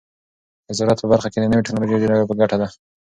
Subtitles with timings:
[0.67, 2.67] د زراعت په برخه کې نوې ټیکنالوژي ډیره په ګټه ده.